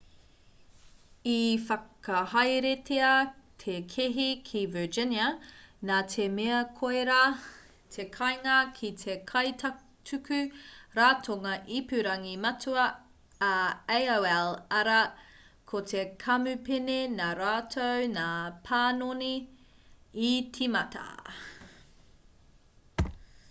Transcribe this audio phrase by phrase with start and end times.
[1.31, 3.09] i whakahaeretia
[3.63, 5.25] te kēhi ki virginia
[5.89, 7.17] nā te mea koirā
[7.97, 10.39] te kāinga ki te kaituku
[11.01, 12.87] ratonga ipurangi matua
[13.51, 13.53] a
[13.99, 14.99] aol arā
[15.73, 18.27] ko te kamupene nā rātou ngā
[18.71, 19.33] panoni
[20.33, 21.09] i tīmata